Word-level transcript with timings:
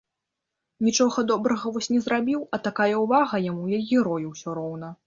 Нічога 0.87 1.25
добрага 1.31 1.73
вось 1.75 1.91
не 1.95 2.01
зрабіў, 2.09 2.39
а 2.55 2.61
такая 2.69 2.91
ўвага 3.05 3.35
яму, 3.49 3.73
як 3.79 3.83
герою 3.93 4.27
ўсё 4.35 4.61
роўна. 4.61 4.95